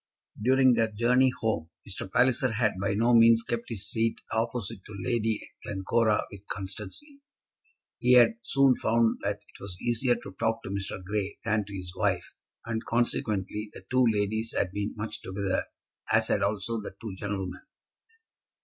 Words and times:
During 0.41 0.73
their 0.73 0.89
journey 0.91 1.31
home 1.41 1.69
Mr. 1.87 2.11
Palliser 2.11 2.53
had 2.53 2.73
by 2.81 2.95
no 2.95 3.13
means 3.13 3.43
kept 3.43 3.69
his 3.69 3.87
seat 3.87 4.15
opposite 4.31 4.83
to 4.85 4.95
Lady 4.97 5.39
Glencora 5.63 6.23
with 6.31 6.47
constancy. 6.47 7.21
He 7.99 8.13
had 8.13 8.39
soon 8.41 8.77
found 8.77 9.19
that 9.21 9.43
it 9.47 9.59
was 9.61 9.77
easier 9.79 10.15
to 10.15 10.31
talk 10.39 10.63
to 10.63 10.69
Mr. 10.71 11.03
Grey 11.03 11.37
than 11.45 11.65
to 11.65 11.75
his 11.77 11.93
wife, 11.95 12.33
and, 12.65 12.83
consequently, 12.83 13.69
the 13.73 13.85
two 13.91 14.07
ladies 14.09 14.55
had 14.57 14.71
been 14.71 14.93
much 14.95 15.21
together, 15.21 15.65
as 16.11 16.29
had 16.29 16.41
also 16.41 16.81
the 16.81 16.95
two 16.99 17.13
gentlemen. 17.19 17.61